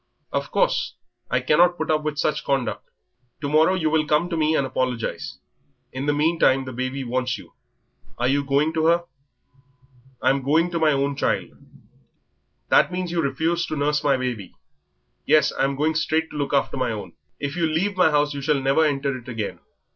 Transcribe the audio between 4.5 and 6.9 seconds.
and apologise. In the meantime the